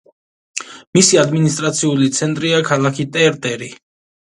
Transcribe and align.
მისი 0.97 1.19
ადმინისტრაციული 1.25 2.09
ცენტრია 2.17 2.65
ქალაქი 2.73 3.09
ტერტერი. 3.21 3.73